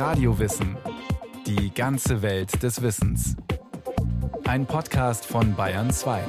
[0.00, 0.78] Radiowissen.
[1.46, 3.36] Die ganze Welt des Wissens.
[4.44, 6.24] Ein Podcast von Bayern 2.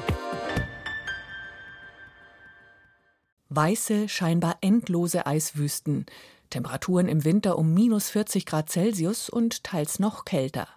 [3.48, 6.06] Weiße, scheinbar endlose Eiswüsten.
[6.50, 10.68] Temperaturen im Winter um minus 40 Grad Celsius und teils noch kälter.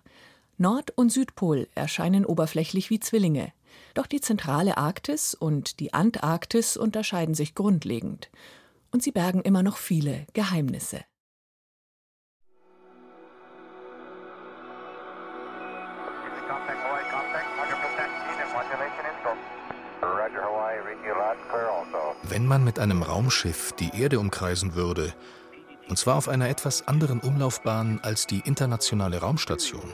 [0.57, 3.53] Nord- und Südpol erscheinen oberflächlich wie Zwillinge.
[3.95, 8.31] Doch die zentrale Arktis und die Antarktis unterscheiden sich grundlegend.
[8.93, 11.01] Und sie bergen immer noch viele Geheimnisse.
[22.35, 25.15] Wenn man mit einem Raumschiff die Erde umkreisen würde,
[25.89, 29.93] und zwar auf einer etwas anderen Umlaufbahn als die internationale Raumstation,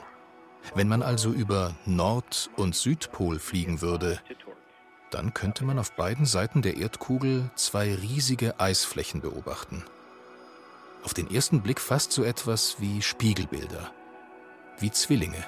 [0.75, 4.21] wenn man also über Nord- und Südpol fliegen würde,
[5.11, 9.85] dann könnte man auf beiden Seiten der Erdkugel zwei riesige Eisflächen beobachten.
[11.05, 13.93] Auf den ersten Blick fast so etwas wie Spiegelbilder,
[14.79, 15.45] wie Zwillinge.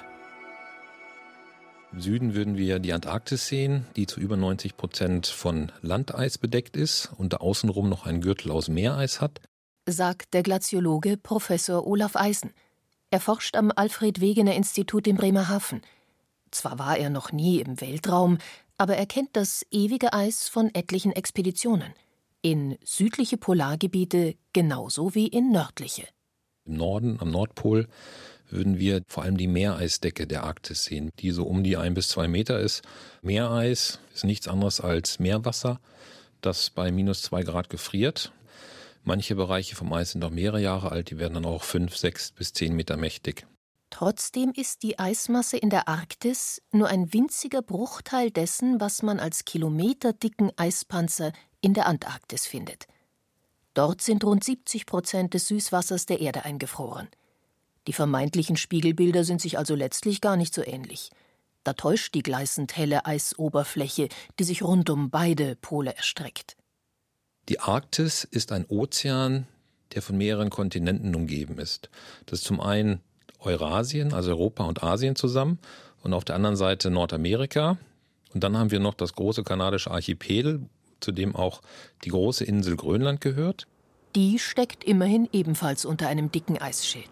[1.93, 6.75] Im Süden würden wir die Antarktis sehen, die zu über 90 Prozent von Landeis bedeckt
[6.75, 9.41] ist und da außenrum noch einen Gürtel aus Meereis hat.
[9.85, 12.51] Sagt der Glaziologe Professor Olaf Eisen.
[13.11, 15.81] Er forscht am Alfred Wegener Institut in Bremerhaven.
[16.49, 18.39] Zwar war er noch nie im Weltraum,
[18.79, 21.93] aber er kennt das ewige Eis von etlichen Expeditionen.
[22.41, 26.07] In südliche Polargebiete genauso wie in nördliche.
[26.65, 27.87] Im Norden, am Nordpol,
[28.53, 32.09] würden wir vor allem die Meereisdecke der Arktis sehen, die so um die ein bis
[32.09, 32.83] zwei Meter ist.
[33.21, 35.79] Meereis ist nichts anderes als Meerwasser,
[36.41, 38.31] das bei minus zwei Grad gefriert.
[39.03, 42.31] Manche Bereiche vom Eis sind noch mehrere Jahre alt, die werden dann auch fünf, sechs
[42.31, 43.45] bis zehn Meter mächtig.
[43.89, 49.45] Trotzdem ist die Eismasse in der Arktis nur ein winziger Bruchteil dessen, was man als
[49.45, 51.31] kilometerdicken Eispanzer
[51.61, 52.87] in der Antarktis findet.
[53.73, 57.07] Dort sind rund 70 Prozent des Süßwassers der Erde eingefroren.
[57.87, 61.11] Die vermeintlichen Spiegelbilder sind sich also letztlich gar nicht so ähnlich.
[61.63, 64.09] Da täuscht die gleißend helle Eisoberfläche,
[64.39, 66.57] die sich rund um beide Pole erstreckt.
[67.49, 69.47] Die Arktis ist ein Ozean,
[69.93, 71.89] der von mehreren Kontinenten umgeben ist.
[72.25, 73.01] Das ist zum einen
[73.39, 75.59] Eurasien, also Europa und Asien zusammen,
[76.01, 77.77] und auf der anderen Seite Nordamerika.
[78.33, 80.67] Und dann haben wir noch das große kanadische Archipel,
[80.99, 81.61] zu dem auch
[82.03, 83.67] die große Insel Grönland gehört.
[84.15, 87.09] Die steckt immerhin ebenfalls unter einem dicken Eisschild.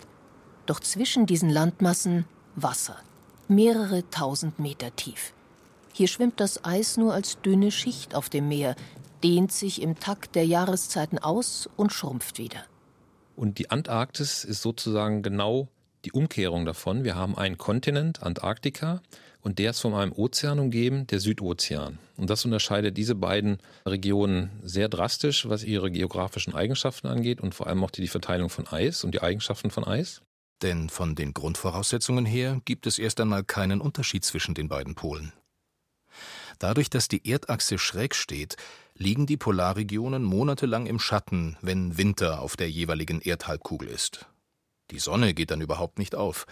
[0.72, 2.24] Doch zwischen diesen Landmassen
[2.56, 2.96] Wasser,
[3.50, 5.34] mehrere tausend Meter tief.
[5.92, 8.78] Hier schwimmt das Eis nur als dünne Schicht auf dem Meer,
[9.22, 12.64] dehnt sich im Takt der Jahreszeiten aus und schrumpft wieder.
[13.36, 15.68] Und die Antarktis ist sozusagen genau
[16.06, 17.04] die Umkehrung davon.
[17.04, 19.02] Wir haben einen Kontinent, Antarktika,
[19.42, 22.00] und der ist von einem Ozean umgeben, der Südozean.
[22.16, 27.68] Und das unterscheidet diese beiden Regionen sehr drastisch, was ihre geografischen Eigenschaften angeht und vor
[27.68, 30.22] allem auch die Verteilung von Eis und die Eigenschaften von Eis.
[30.62, 35.34] Denn von den Grundvoraussetzungen her gibt es erst einmal keinen Unterschied zwischen den beiden Polen.
[36.60, 38.58] Dadurch, dass die Erdachse schräg steht,
[38.96, 44.28] liegen die Polarregionen monatelang im Schatten, wenn Winter auf der jeweiligen Erdhalbkugel ist.
[44.92, 46.46] Die Sonne geht dann überhaupt nicht auf.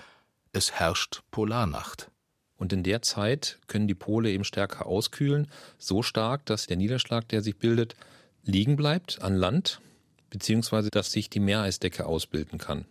[0.52, 2.10] Es herrscht Polarnacht.
[2.58, 5.48] Und in der Zeit können die Pole eben stärker auskühlen,
[5.78, 7.96] so stark, dass der Niederschlag, der sich bildet,
[8.44, 9.80] liegen bleibt an Land,
[10.30, 12.86] beziehungsweise dass sich die Meereisdecke ausbilden kann.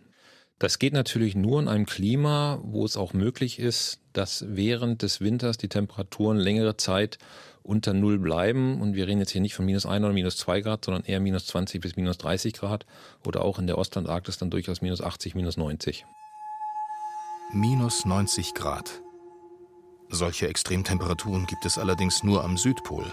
[0.59, 5.21] Das geht natürlich nur in einem Klima, wo es auch möglich ist, dass während des
[5.21, 7.17] Winters die Temperaturen längere Zeit
[7.63, 8.81] unter Null bleiben.
[8.81, 11.21] Und wir reden jetzt hier nicht von minus 1 oder minus 2 Grad, sondern eher
[11.21, 12.85] minus 20 bis minus 30 Grad
[13.25, 16.05] oder auch in der Ostantarktis dann durchaus minus 80, minus 90.
[17.53, 19.01] Minus 90 Grad.
[20.09, 23.05] Solche Extremtemperaturen gibt es allerdings nur am Südpol.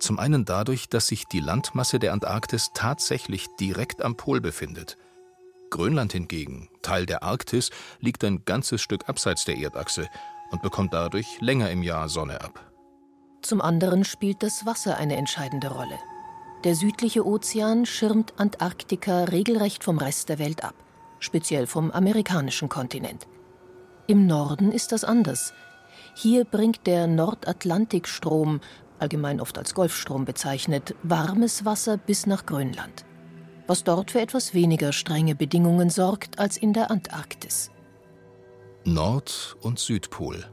[0.00, 4.98] Zum einen dadurch, dass sich die Landmasse der Antarktis tatsächlich direkt am Pol befindet.
[5.72, 10.06] Grönland hingegen, Teil der Arktis, liegt ein ganzes Stück abseits der Erdachse
[10.50, 12.70] und bekommt dadurch länger im Jahr Sonne ab.
[13.40, 15.98] Zum anderen spielt das Wasser eine entscheidende Rolle.
[16.64, 20.74] Der südliche Ozean schirmt Antarktika regelrecht vom Rest der Welt ab,
[21.18, 23.26] speziell vom amerikanischen Kontinent.
[24.06, 25.54] Im Norden ist das anders.
[26.14, 28.60] Hier bringt der Nordatlantikstrom,
[28.98, 33.06] allgemein oft als Golfstrom bezeichnet, warmes Wasser bis nach Grönland,
[33.66, 37.70] was dort für etwas weniger strenge Bedingungen sorgt als in der Antarktis.
[38.84, 40.44] Nord- und Südpol.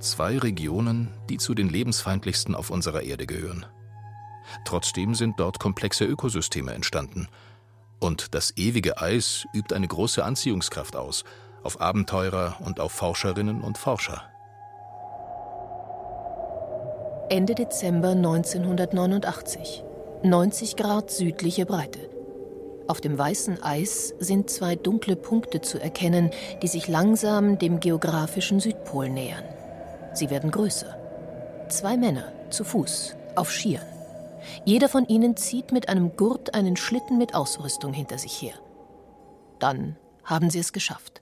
[0.00, 3.66] Zwei Regionen, die zu den lebensfeindlichsten auf unserer Erde gehören.
[4.64, 7.28] Trotzdem sind dort komplexe Ökosysteme entstanden.
[8.00, 11.24] Und das ewige Eis übt eine große Anziehungskraft aus
[11.62, 14.22] auf Abenteurer und auf Forscherinnen und Forscher.
[17.30, 19.84] Ende Dezember 1989.
[20.22, 22.17] 90 Grad südliche Breite.
[22.88, 26.30] Auf dem weißen Eis sind zwei dunkle Punkte zu erkennen,
[26.62, 29.44] die sich langsam dem geografischen Südpol nähern.
[30.14, 30.96] Sie werden größer.
[31.68, 33.86] Zwei Männer zu Fuß auf Skiern.
[34.64, 38.54] Jeder von ihnen zieht mit einem Gurt einen Schlitten mit Ausrüstung hinter sich her.
[39.58, 41.20] Dann haben sie es geschafft.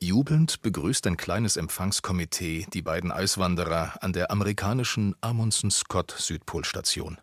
[0.00, 7.16] Jubelnd begrüßt ein kleines Empfangskomitee die beiden Eiswanderer an der amerikanischen Amundsen Scott Südpolstation.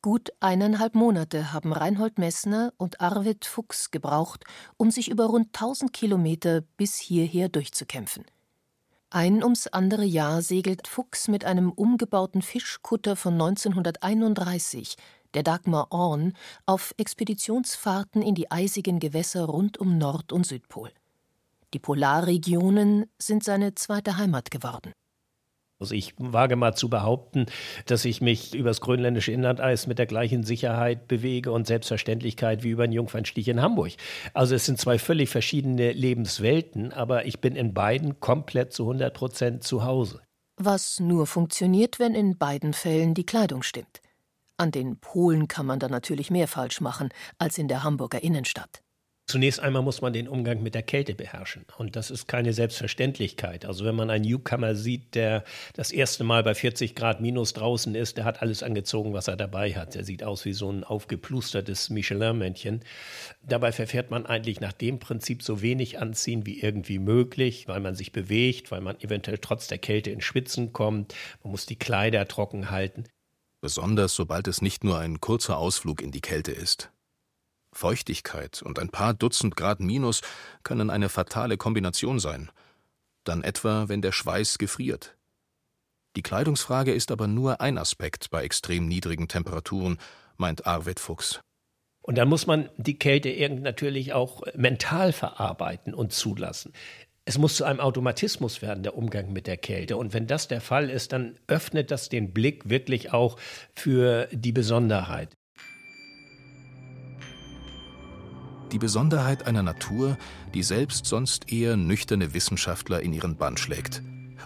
[0.00, 4.44] Gut eineinhalb Monate haben Reinhold Messner und Arvid Fuchs gebraucht,
[4.76, 8.24] um sich über rund 1000 Kilometer bis hierher durchzukämpfen.
[9.10, 14.96] Ein ums andere Jahr segelt Fuchs mit einem umgebauten Fischkutter von 1931,
[15.34, 16.34] der Dagmar Orn,
[16.64, 20.92] auf Expeditionsfahrten in die eisigen Gewässer rund um Nord- und Südpol.
[21.74, 24.92] Die Polarregionen sind seine zweite Heimat geworden.
[25.80, 27.46] Also ich wage mal zu behaupten,
[27.86, 32.82] dass ich mich übers grönländische Inlandeis mit der gleichen Sicherheit bewege und Selbstverständlichkeit wie über
[32.82, 33.92] einen Jungfernstich in Hamburg.
[34.34, 39.14] Also es sind zwei völlig verschiedene Lebenswelten, aber ich bin in beiden komplett zu 100
[39.14, 40.20] Prozent zu Hause.
[40.56, 44.00] Was nur funktioniert, wenn in beiden Fällen die Kleidung stimmt.
[44.56, 48.82] An den Polen kann man da natürlich mehr falsch machen als in der Hamburger Innenstadt.
[49.28, 51.66] Zunächst einmal muss man den Umgang mit der Kälte beherrschen.
[51.76, 53.66] Und das ist keine Selbstverständlichkeit.
[53.66, 55.44] Also wenn man einen Newcomer sieht, der
[55.74, 59.36] das erste Mal bei 40 Grad minus draußen ist, der hat alles angezogen, was er
[59.36, 59.94] dabei hat.
[59.94, 62.80] Der sieht aus wie so ein aufgeplustertes Michelin-Männchen.
[63.42, 67.94] Dabei verfährt man eigentlich nach dem Prinzip so wenig anziehen wie irgendwie möglich, weil man
[67.94, 71.14] sich bewegt, weil man eventuell trotz der Kälte in Schwitzen kommt.
[71.44, 73.04] Man muss die Kleider trocken halten.
[73.60, 76.90] Besonders sobald es nicht nur ein kurzer Ausflug in die Kälte ist.
[77.72, 80.22] Feuchtigkeit und ein paar Dutzend Grad Minus
[80.62, 82.50] können eine fatale Kombination sein.
[83.24, 85.16] Dann etwa, wenn der Schweiß gefriert.
[86.16, 89.98] Die Kleidungsfrage ist aber nur ein Aspekt bei extrem niedrigen Temperaturen,
[90.36, 91.40] meint Arvid Fuchs.
[92.02, 96.72] Und dann muss man die Kälte irgendwie natürlich auch mental verarbeiten und zulassen.
[97.26, 99.98] Es muss zu einem Automatismus werden, der Umgang mit der Kälte.
[99.98, 103.38] Und wenn das der Fall ist, dann öffnet das den Blick wirklich auch
[103.74, 105.36] für die Besonderheit.
[108.72, 110.18] Die Besonderheit einer Natur,
[110.52, 114.02] die selbst sonst eher nüchterne Wissenschaftler in ihren Bann schlägt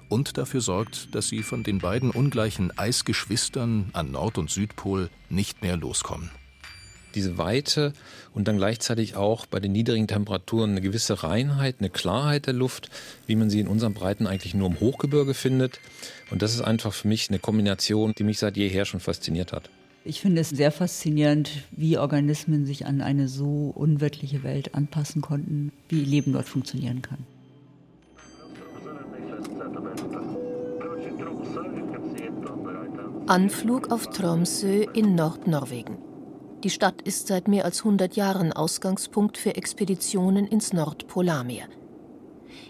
[0.08, 5.62] und dafür sorgt, dass sie von den beiden ungleichen Eisgeschwistern an Nord- und Südpol nicht
[5.62, 6.30] mehr loskommen.
[7.14, 7.92] Diese Weite
[8.32, 12.90] und dann gleichzeitig auch bei den niedrigen Temperaturen eine gewisse Reinheit, eine Klarheit der Luft,
[13.26, 15.80] wie man sie in unseren Breiten eigentlich nur im Hochgebirge findet.
[16.30, 19.68] Und das ist einfach für mich eine Kombination, die mich seit jeher schon fasziniert hat.
[20.04, 25.72] Ich finde es sehr faszinierend, wie Organismen sich an eine so unwirtliche Welt anpassen konnten,
[25.88, 27.18] wie Leben dort funktionieren kann.
[33.28, 35.96] Anflug auf Tromsø in Nordnorwegen.
[36.64, 41.66] Die Stadt ist seit mehr als 100 Jahren Ausgangspunkt für Expeditionen ins Nordpolarmeer.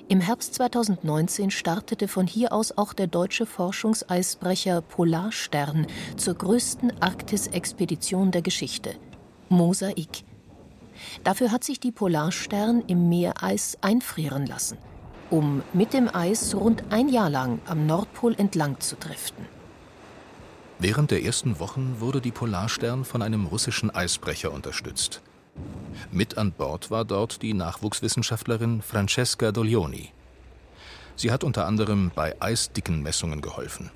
[0.08, 5.87] Im Herbst 2019 startete von hier aus auch der deutsche Forschungseisbrecher Polarstern
[6.17, 8.94] zur größten Arktis-Expedition der Geschichte.
[9.49, 10.25] Mosaik.
[11.25, 14.79] Dafür hat sich die Polarstern im Meereis einfrieren lassen,
[15.31, 19.46] um mit dem Eis rund ein Jahr lang am Nordpol entlang zu driften.
[20.79, 25.23] Während der ersten Wochen wurde die Polarstern von einem russischen Eisbrecher unterstützt.
[26.10, 30.10] Mit an Bord war dort die Nachwuchswissenschaftlerin Francesca Doglioni.
[31.17, 33.91] Sie hat unter anderem bei Eisdickenmessungen geholfen.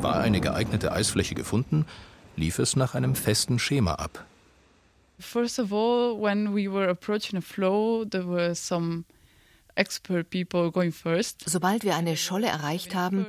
[0.00, 1.86] War eine geeignete Eisfläche gefunden,
[2.36, 4.24] lief es nach einem festen Schema ab.
[5.18, 9.04] First of all, when we were approaching a flow, there were some
[9.74, 11.42] expert people going first.
[11.48, 13.26] Sobald wir eine Scholle erreicht haben,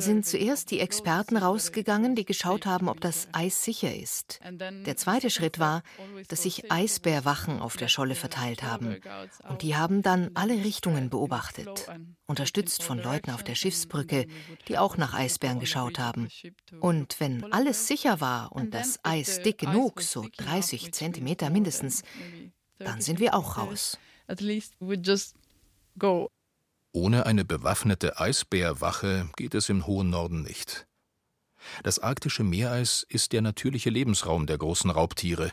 [0.00, 4.40] sind zuerst die Experten rausgegangen, die geschaut haben, ob das Eis sicher ist.
[4.50, 5.82] Der zweite Schritt war,
[6.28, 8.96] dass sich Eisbärwachen auf der Scholle verteilt haben.
[9.48, 11.86] Und die haben dann alle Richtungen beobachtet,
[12.26, 14.26] unterstützt von Leuten auf der Schiffsbrücke,
[14.68, 16.28] die auch nach Eisbären geschaut haben.
[16.80, 22.02] Und wenn alles sicher war und das Eis dick genug, so 30 Zentimeter mindestens,
[22.78, 23.98] dann sind wir auch raus.
[24.26, 25.34] At least we just
[25.98, 26.30] go.
[26.92, 30.86] Ohne eine bewaffnete Eisbärwache geht es im hohen Norden nicht.
[31.84, 35.52] Das arktische Meereis ist der natürliche Lebensraum der großen Raubtiere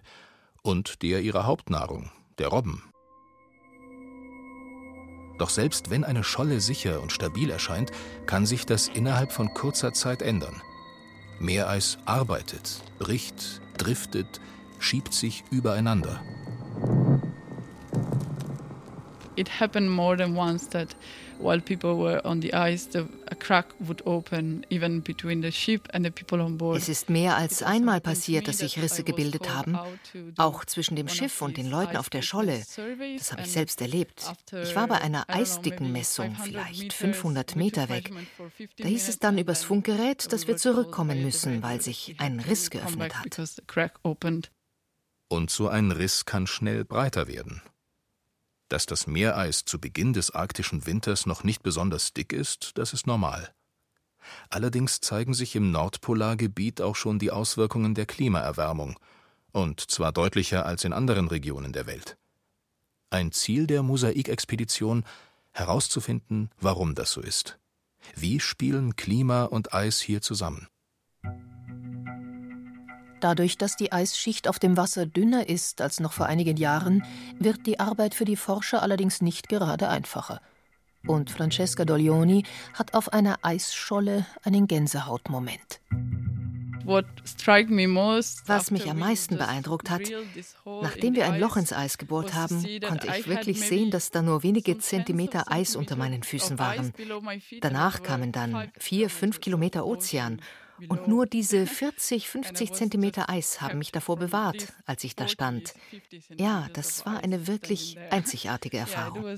[0.63, 2.83] und der ihrer Hauptnahrung, der Robben.
[5.37, 7.91] Doch selbst wenn eine Scholle sicher und stabil erscheint,
[8.25, 10.61] kann sich das innerhalb von kurzer Zeit ändern.
[11.39, 14.41] Meereis arbeitet, bricht, driftet,
[14.79, 16.19] schiebt sich übereinander.
[19.37, 20.95] It happened more than once that
[21.39, 25.87] while people were on the ice, the, a crack would open even between the ship
[25.93, 26.77] and the people on board.
[26.77, 29.77] Es ist mehr als einmal passiert, dass sich Risse gebildet haben,
[30.37, 32.63] auch zwischen dem Schiff und den Leuten auf der Scholle.
[33.17, 34.23] Das habe ich selbst erlebt.
[34.63, 38.11] Ich war bei einer Eisdickenmessung, vielleicht 500 Meter weg.
[38.77, 43.13] Da hieß es dann übers Funkgerät, dass wir zurückkommen müssen, weil sich ein Riss geöffnet
[43.15, 43.39] hat.
[45.29, 47.61] Und so ein Riss kann schnell breiter werden.
[48.69, 53.07] Dass das Meereis zu Beginn des arktischen Winters noch nicht besonders dick ist, das ist
[53.07, 53.53] normal.
[54.49, 58.99] Allerdings zeigen sich im Nordpolargebiet auch schon die Auswirkungen der Klimaerwärmung,
[59.51, 62.17] und zwar deutlicher als in anderen Regionen der Welt.
[63.09, 65.05] Ein Ziel der Mosaikexpedition
[65.51, 67.57] herauszufinden, warum das so ist.
[68.15, 70.67] Wie spielen Klima und Eis hier zusammen?
[73.19, 77.03] Dadurch, dass die Eisschicht auf dem Wasser dünner ist als noch vor einigen Jahren,
[77.39, 80.41] wird die Arbeit für die Forscher allerdings nicht gerade einfacher.
[81.05, 82.43] Und Francesca Doglioni
[82.73, 85.79] hat auf einer Eisscholle einen Gänsehautmoment.
[88.45, 90.03] Was mich am meisten beeindruckt hat,
[90.63, 94.43] nachdem wir ein Loch ins Eis gebohrt haben, konnte ich wirklich sehen, dass da nur
[94.43, 96.93] wenige Zentimeter Eis unter meinen Füßen waren.
[97.59, 100.39] Danach kamen dann vier, fünf Kilometer Ozean
[100.87, 105.73] und nur diese 40, 50 Zentimeter Eis haben mich davor bewahrt, als ich da stand.
[106.37, 109.37] Ja, das war eine wirklich einzigartige Erfahrung.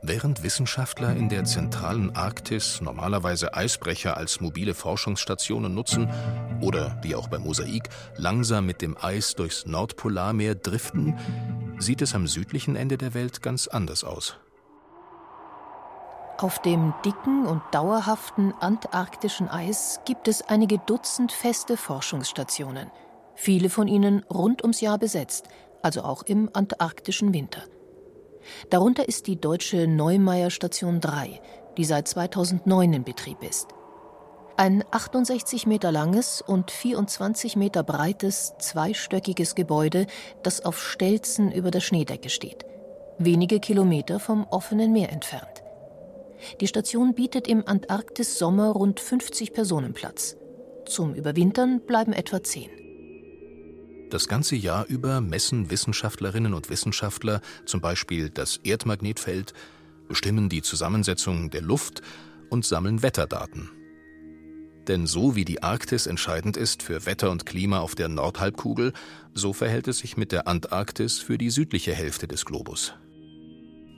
[0.00, 6.08] Während Wissenschaftler in der zentralen Arktis normalerweise Eisbrecher als mobile Forschungsstationen nutzen
[6.60, 11.18] oder, wie auch beim Mosaik, langsam mit dem Eis durchs Nordpolarmeer driften,
[11.78, 14.38] sieht es am südlichen Ende der Welt ganz anders aus.
[16.40, 22.92] Auf dem dicken und dauerhaften antarktischen Eis gibt es einige Dutzend feste Forschungsstationen,
[23.34, 25.48] viele von ihnen rund ums Jahr besetzt,
[25.82, 27.62] also auch im antarktischen Winter.
[28.70, 31.40] Darunter ist die deutsche Neumeier Station 3,
[31.76, 33.74] die seit 2009 in Betrieb ist.
[34.56, 40.06] Ein 68 Meter langes und 24 Meter breites zweistöckiges Gebäude,
[40.44, 42.64] das auf Stelzen über der Schneedecke steht,
[43.18, 45.64] wenige Kilometer vom offenen Meer entfernt.
[46.60, 50.36] Die Station bietet im Antarktis-Sommer rund 50 Personen Platz.
[50.86, 52.70] Zum Überwintern bleiben etwa 10.
[54.10, 59.52] Das ganze Jahr über messen Wissenschaftlerinnen und Wissenschaftler zum Beispiel das Erdmagnetfeld,
[60.08, 62.00] bestimmen die Zusammensetzung der Luft
[62.48, 63.70] und sammeln Wetterdaten.
[64.88, 68.94] Denn so wie die Arktis entscheidend ist für Wetter und Klima auf der Nordhalbkugel,
[69.34, 72.94] so verhält es sich mit der Antarktis für die südliche Hälfte des Globus.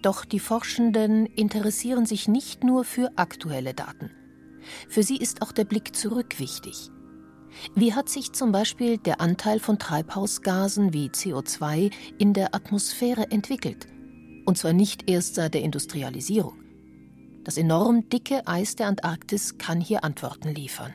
[0.03, 4.11] Doch die Forschenden interessieren sich nicht nur für aktuelle Daten.
[4.89, 6.91] Für sie ist auch der Blick zurück wichtig.
[7.75, 13.87] Wie hat sich zum Beispiel der Anteil von Treibhausgasen wie CO2 in der Atmosphäre entwickelt?
[14.47, 16.63] Und zwar nicht erst seit der Industrialisierung.
[17.45, 20.95] Das enorm dicke Eis der Antarktis kann hier Antworten liefern.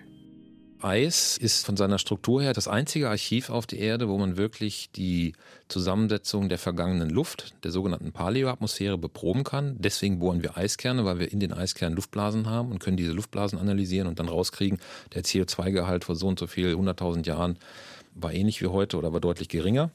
[0.86, 4.92] Eis ist von seiner Struktur her das einzige Archiv auf der Erde, wo man wirklich
[4.96, 5.34] die
[5.68, 9.78] Zusammensetzung der vergangenen Luft, der sogenannten Paleoatmosphäre, beproben kann.
[9.80, 13.58] Deswegen bohren wir Eiskerne, weil wir in den Eiskernen Luftblasen haben und können diese Luftblasen
[13.58, 14.78] analysieren und dann rauskriegen,
[15.16, 17.58] der CO2-Gehalt vor so und so viel 100.000 Jahren
[18.14, 19.90] war ähnlich wie heute oder war deutlich geringer.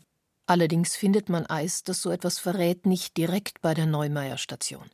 [0.47, 4.91] Allerdings findet man Eis, das so etwas verrät, nicht direkt bei der Neumeier Station.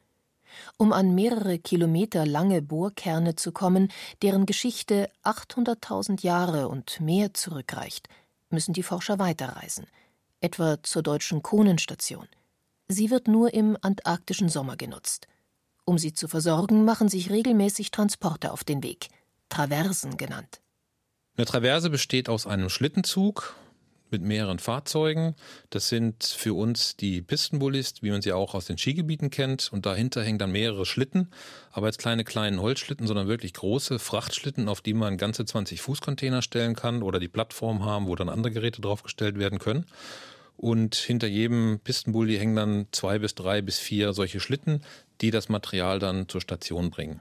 [0.77, 8.09] Um an mehrere Kilometer lange Bohrkerne zu kommen, deren Geschichte 800.000 Jahre und mehr zurückreicht,
[8.51, 9.87] müssen die Forscher weiterreisen,
[10.41, 12.29] etwa zur deutschen Kohnenstation.
[12.89, 15.27] Sie wird nur im antarktischen Sommer genutzt.
[15.85, 19.09] Um sie zu versorgen, machen sich regelmäßig Transporte auf den Weg,
[19.49, 20.61] Traversen genannt.
[21.37, 23.55] Eine Traverse besteht aus einem Schlittenzug,
[24.11, 25.35] mit mehreren Fahrzeugen.
[25.71, 29.73] Das sind für uns die Pistenbullis, wie man sie auch aus den Skigebieten kennt.
[29.73, 31.31] Und dahinter hängen dann mehrere Schlitten,
[31.73, 36.43] aber jetzt keine kleinen Holzschlitten, sondern wirklich große Frachtschlitten, auf die man ganze 20 Fußcontainer
[36.43, 39.87] stellen kann oder die Plattform haben, wo dann andere Geräte draufgestellt werden können.
[40.57, 44.81] Und hinter jedem Pistenbully hängen dann zwei bis drei bis vier solche Schlitten,
[45.21, 47.21] die das Material dann zur Station bringen.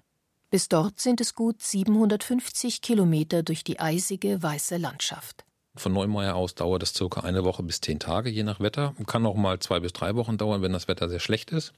[0.49, 5.43] Bis dort sind es gut 750 Kilometer durch die eisige weiße Landschaft.
[5.77, 8.95] Von Neumeier aus dauert es circa eine Woche bis zehn Tage, je nach Wetter.
[9.07, 11.73] Kann auch mal zwei bis drei Wochen dauern, wenn das Wetter sehr schlecht ist.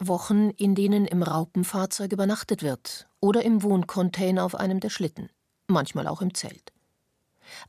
[0.00, 5.28] Wochen, in denen im Raupenfahrzeug übernachtet wird oder im Wohncontainer auf einem der Schlitten,
[5.68, 6.72] manchmal auch im Zelt.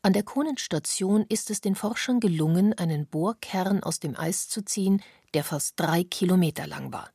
[0.01, 5.01] An der Kohnenstation ist es den Forschern gelungen, einen Bohrkern aus dem Eis zu ziehen,
[5.33, 7.09] der fast drei Kilometer lang war.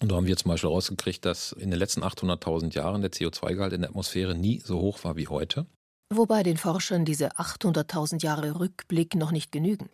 [0.00, 3.72] Und da haben wir zum Beispiel rausgekriegt, dass in den letzten 800.000 Jahren der CO2-Gehalt
[3.72, 5.66] in der Atmosphäre nie so hoch war wie heute.
[6.14, 9.88] Wobei den Forschern diese 800.000 Jahre Rückblick noch nicht genügen.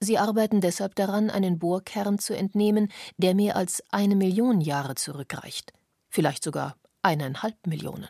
[0.00, 5.74] Sie arbeiten deshalb daran, einen Bohrkern zu entnehmen, der mehr als eine Million Jahre zurückreicht.
[6.08, 8.08] Vielleicht sogar eineinhalb Millionen.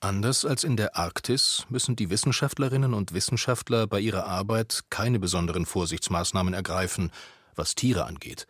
[0.00, 5.66] Anders als in der Arktis müssen die Wissenschaftlerinnen und Wissenschaftler bei ihrer Arbeit keine besonderen
[5.66, 7.10] Vorsichtsmaßnahmen ergreifen,
[7.54, 8.46] was Tiere angeht.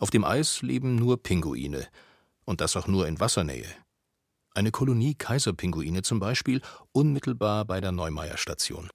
[0.00, 1.88] Auf dem Eis leben nur Pinguine,
[2.44, 3.66] und das auch nur in Wassernähe.
[4.58, 8.90] Eine Kolonie Kaiserpinguine zum Beispiel unmittelbar bei der Neumeier-Station.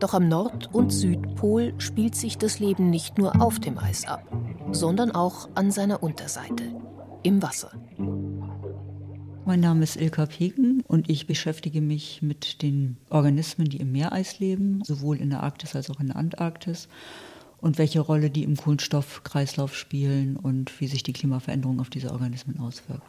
[0.00, 4.26] Doch am Nord- und Südpol spielt sich das Leben nicht nur auf dem Eis ab,
[4.72, 6.64] sondern auch an seiner Unterseite,
[7.22, 7.70] im Wasser.
[9.44, 14.40] Mein Name ist Ilka Peken und ich beschäftige mich mit den Organismen, die im Meereis
[14.40, 16.88] leben, sowohl in der Arktis als auch in der Antarktis
[17.62, 22.58] und welche Rolle die im Kohlenstoffkreislauf spielen und wie sich die Klimaveränderung auf diese Organismen
[22.58, 23.06] auswirkt.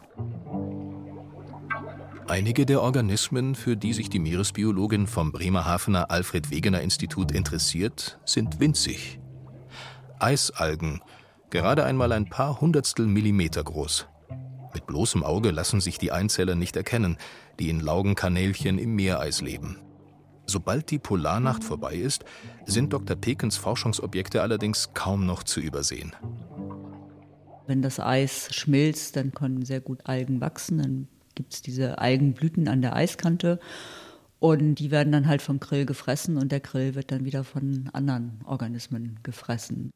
[2.28, 8.60] Einige der Organismen, für die sich die Meeresbiologin vom Bremerhavener Alfred Wegener Institut interessiert, sind
[8.60, 9.18] winzig.
[10.20, 11.02] Eisalgen,
[11.50, 14.06] gerade einmal ein paar Hundertstel Millimeter groß.
[14.72, 17.18] Mit bloßem Auge lassen sich die Einzeller nicht erkennen,
[17.58, 19.78] die in Laugenkanälchen im Meereis leben.
[20.46, 22.24] Sobald die Polarnacht vorbei ist,
[22.66, 23.16] sind Dr.
[23.16, 26.12] Pekens Forschungsobjekte allerdings kaum noch zu übersehen.
[27.66, 32.68] Wenn das Eis schmilzt, dann können sehr gut Algen wachsen, dann gibt es diese Algenblüten
[32.68, 33.58] an der Eiskante.
[34.38, 37.88] Und die werden dann halt vom Krill gefressen und der Krill wird dann wieder von
[37.94, 39.90] anderen Organismen gefressen.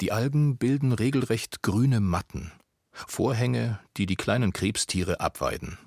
[0.00, 2.52] Die Algen bilden regelrecht grüne Matten,
[2.92, 5.78] Vorhänge, die die kleinen Krebstiere abweiden.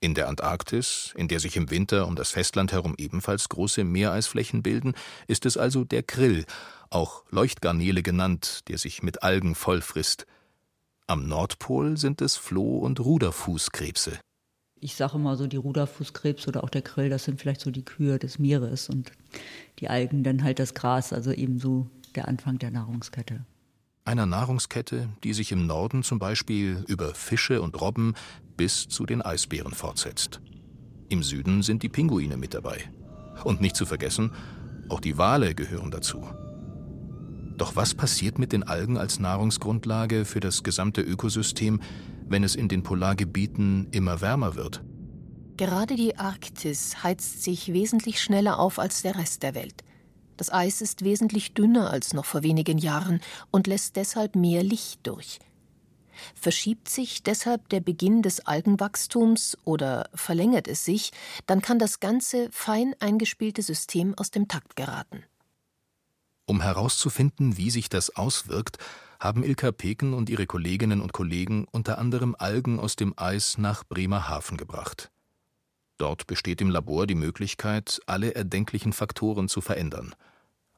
[0.00, 4.62] In der Antarktis, in der sich im Winter um das Festland herum ebenfalls große Meereisflächen
[4.62, 4.94] bilden,
[5.26, 6.44] ist es also der Krill,
[6.90, 10.26] auch Leuchtgarnele genannt, der sich mit Algen vollfrisst.
[11.06, 14.18] Am Nordpol sind es Floh- und Ruderfußkrebse.
[14.78, 17.84] Ich sage immer so, die Ruderfußkrebs oder auch der Krill, das sind vielleicht so die
[17.84, 19.10] Kühe des Meeres und
[19.78, 23.46] die Algen dann halt das Gras, also ebenso der Anfang der Nahrungskette.
[24.06, 28.14] Einer Nahrungskette, die sich im Norden zum Beispiel über Fische und Robben
[28.56, 30.40] bis zu den Eisbären fortsetzt.
[31.08, 32.88] Im Süden sind die Pinguine mit dabei.
[33.42, 34.30] Und nicht zu vergessen,
[34.88, 36.22] auch die Wale gehören dazu.
[37.56, 41.80] Doch was passiert mit den Algen als Nahrungsgrundlage für das gesamte Ökosystem,
[42.28, 44.84] wenn es in den Polargebieten immer wärmer wird?
[45.56, 49.82] Gerade die Arktis heizt sich wesentlich schneller auf als der Rest der Welt.
[50.36, 53.20] Das Eis ist wesentlich dünner als noch vor wenigen Jahren
[53.50, 55.38] und lässt deshalb mehr Licht durch.
[56.34, 61.12] Verschiebt sich deshalb der Beginn des Algenwachstums oder verlängert es sich,
[61.46, 65.24] dann kann das ganze fein eingespielte System aus dem Takt geraten.
[66.46, 68.78] Um herauszufinden, wie sich das auswirkt,
[69.18, 73.84] haben Ilka Peken und ihre Kolleginnen und Kollegen unter anderem Algen aus dem Eis nach
[73.84, 75.10] Bremerhaven gebracht.
[75.98, 80.14] Dort besteht im Labor die Möglichkeit, alle erdenklichen Faktoren zu verändern.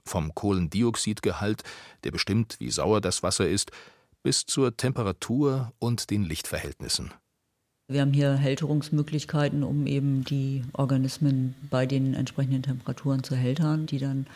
[0.05, 1.63] Vom Kohlendioxidgehalt,
[2.05, 3.73] der bestimmt, wie sauer das Wasser ist,
[4.23, 7.13] bis zur Temperatur und den Lichtverhältnissen.
[7.91, 13.99] Wir haben hier Hälterungsmöglichkeiten, um eben die Organismen bei den entsprechenden Temperaturen zu hältern, die
[13.99, 14.27] dann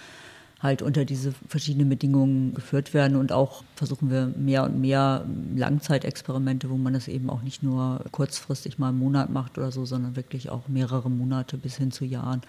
[0.62, 3.16] halt unter diese verschiedenen Bedingungen geführt werden.
[3.16, 8.05] Und auch versuchen wir mehr und mehr Langzeitexperimente, wo man das eben auch nicht nur
[8.12, 12.05] kurzfristig mal einen Monat macht oder so, sondern wirklich auch mehrere Monate bis hin zu
[12.05, 12.42] Jahren,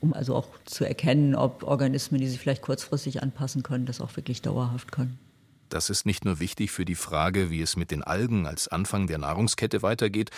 [0.00, 4.14] um also auch zu erkennen, ob Organismen, die sich vielleicht kurzfristig anpassen können, das auch
[4.16, 5.18] wirklich dauerhaft können.
[5.70, 9.06] Das ist nicht nur wichtig für die Frage, wie es mit den Algen als Anfang
[9.06, 10.30] der Nahrungskette weitergeht,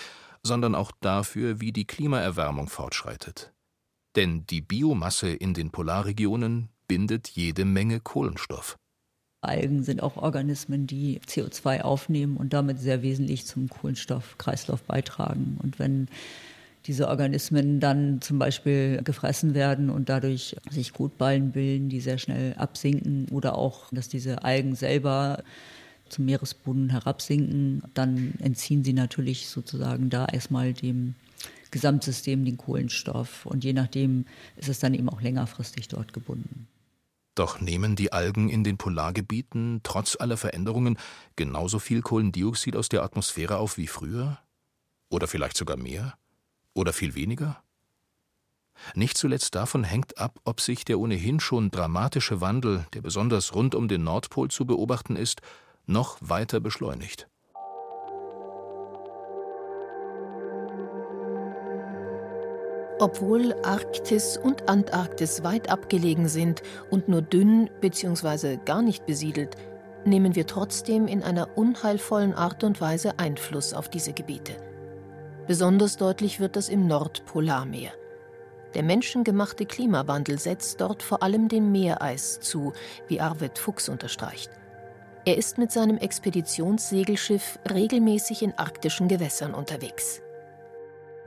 [0.45, 3.53] sondern auch dafür, wie die Klimaerwärmung fortschreitet.
[4.15, 8.77] Denn die Biomasse in den Polarregionen bindet jede Menge Kohlenstoff.
[9.43, 15.59] Algen sind auch Organismen, die CO2 aufnehmen und damit sehr wesentlich zum Kohlenstoffkreislauf beitragen.
[15.63, 16.09] Und wenn
[16.87, 22.55] diese Organismen dann zum Beispiel gefressen werden und dadurch sich Kotballen bilden, die sehr schnell
[22.55, 25.43] absinken oder auch, dass diese Algen selber
[26.09, 31.17] zum Meeresboden herabsinken, dann entziehen sie natürlich sozusagen da erstmal dem
[31.73, 34.25] Gesamtsystem den Kohlenstoff und je nachdem
[34.57, 36.69] ist es dann eben auch längerfristig dort gebunden.
[37.37, 40.99] Doch nehmen die Algen in den Polargebieten trotz aller Veränderungen
[41.37, 44.39] genauso viel Kohlendioxid aus der Atmosphäre auf wie früher?
[45.11, 46.15] Oder vielleicht sogar mehr?
[46.73, 47.63] Oder viel weniger?
[48.95, 53.75] Nicht zuletzt davon hängt ab, ob sich der ohnehin schon dramatische Wandel, der besonders rund
[53.75, 55.43] um den Nordpol zu beobachten ist,
[55.85, 57.29] noch weiter beschleunigt.
[62.99, 68.57] Obwohl Arktis und Antarktis weit abgelegen sind und nur dünn bzw.
[68.65, 69.55] gar nicht besiedelt,
[70.07, 74.57] nehmen wir trotzdem in einer unheilvollen Art und Weise Einfluss auf diese Gebiete.
[75.47, 77.93] Besonders deutlich wird das im Nordpolarmeer.
[78.73, 82.73] Der menschengemachte Klimawandel setzt dort vor allem dem Meereis zu,
[83.09, 84.51] wie Arvid Fuchs unterstreicht.
[85.27, 90.23] Er ist mit seinem Expeditionssegelschiff regelmäßig in arktischen Gewässern unterwegs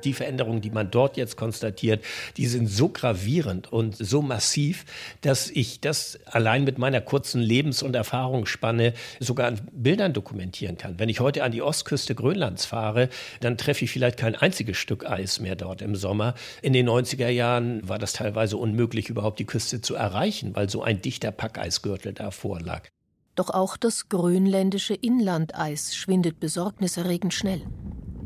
[0.03, 2.03] die Veränderungen, die man dort jetzt konstatiert,
[2.37, 4.85] die sind so gravierend und so massiv,
[5.21, 10.99] dass ich das allein mit meiner kurzen Lebens- und Erfahrungsspanne sogar an Bildern dokumentieren kann.
[10.99, 13.09] Wenn ich heute an die Ostküste Grönlands fahre,
[13.39, 16.35] dann treffe ich vielleicht kein einziges Stück Eis mehr dort im Sommer.
[16.61, 20.83] In den 90er Jahren war das teilweise unmöglich, überhaupt die Küste zu erreichen, weil so
[20.83, 22.89] ein dichter Packeisgürtel davor lag.
[23.35, 27.61] Doch auch das grönländische Inlandeis schwindet besorgniserregend schnell.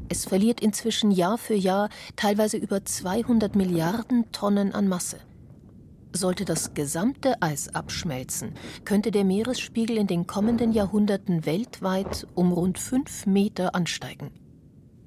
[0.10, 5.20] Es verliert inzwischen Jahr für Jahr teilweise über 200 Milliarden Tonnen an Masse.
[6.16, 8.54] Sollte das gesamte Eis abschmelzen,
[8.86, 14.32] könnte der Meeresspiegel in den kommenden Jahrhunderten weltweit um rund fünf Meter ansteigen.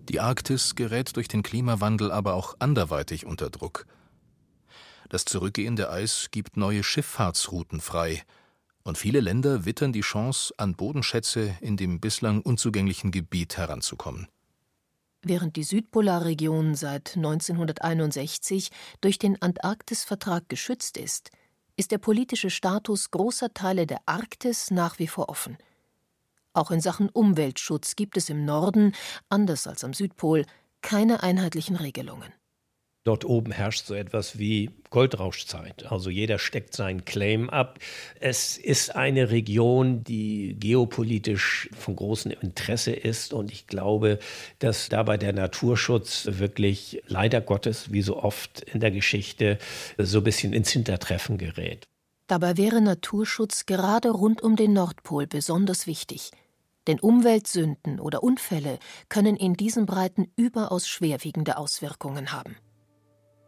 [0.08, 3.86] Die Arktis gerät durch den Klimawandel aber auch anderweitig unter Druck.
[5.08, 8.22] Das zurückgehende Eis gibt neue Schifffahrtsrouten frei,
[8.82, 14.28] und viele Länder wittern die Chance, an Bodenschätze in dem bislang unzugänglichen Gebiet heranzukommen.
[15.28, 21.32] Während die Südpolarregion seit 1961 durch den Antarktisvertrag geschützt ist,
[21.76, 25.58] ist der politische Status großer Teile der Arktis nach wie vor offen.
[26.52, 28.94] Auch in Sachen Umweltschutz gibt es im Norden,
[29.28, 30.44] anders als am Südpol,
[30.80, 32.32] keine einheitlichen Regelungen.
[33.06, 35.92] Dort oben herrscht so etwas wie Goldrauschzeit.
[35.92, 37.78] Also jeder steckt seinen Claim ab.
[38.18, 43.32] Es ist eine Region, die geopolitisch von großem Interesse ist.
[43.32, 44.18] Und ich glaube,
[44.58, 49.58] dass dabei der Naturschutz wirklich leider Gottes, wie so oft in der Geschichte,
[49.98, 51.84] so ein bisschen ins Hintertreffen gerät.
[52.26, 56.32] Dabei wäre Naturschutz gerade rund um den Nordpol besonders wichtig.
[56.88, 62.56] Denn Umweltsünden oder Unfälle können in diesen Breiten überaus schwerwiegende Auswirkungen haben.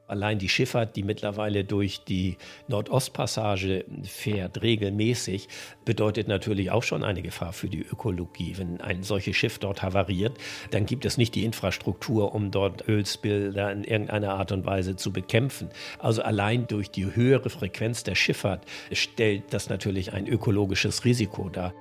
[0.09, 5.49] Allein die Schifffahrt, die mittlerweile durch die Nordostpassage fährt, regelmäßig,
[5.85, 8.55] bedeutet natürlich auch schon eine Gefahr für die Ökologie.
[8.57, 10.39] Wenn ein solches Schiff dort havariert,
[10.71, 15.13] dann gibt es nicht die Infrastruktur, um dort Ölspilder in irgendeiner Art und Weise zu
[15.13, 15.69] bekämpfen.
[15.99, 21.75] Also allein durch die höhere Frequenz der Schifffahrt stellt das natürlich ein ökologisches Risiko dar.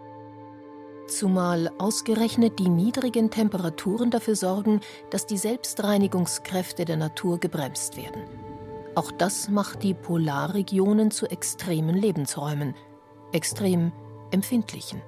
[1.07, 8.23] Zumal ausgerechnet die niedrigen Temperaturen dafür sorgen, dass die Selbstreinigungskräfte der Natur gebremst werden.
[8.93, 12.75] Auch das macht die Polarregionen zu extremen Lebensräumen,
[13.31, 13.93] extrem
[14.31, 15.01] empfindlichen.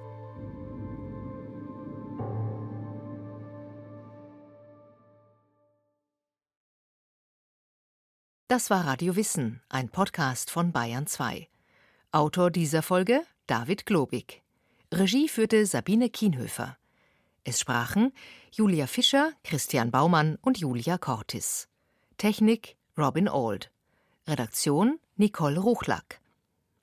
[8.48, 11.48] Das war Radio Wissen, ein Podcast von Bayern 2.
[12.10, 14.42] Autor dieser Folge David Globig.
[14.92, 16.76] Regie führte Sabine Kienhöfer.
[17.44, 18.12] Es sprachen
[18.50, 21.68] Julia Fischer, Christian Baumann und Julia Cortis.
[22.18, 23.70] Technik Robin Auld.
[24.26, 26.20] Redaktion Nicole Ruchlack.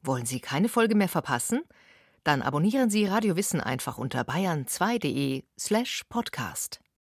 [0.04, 1.64] Wollen Sie keine Folge mehr verpassen?
[2.24, 6.80] Dann abonnieren Sie Radio Wissen einfach unter bayern2.de slash podcast.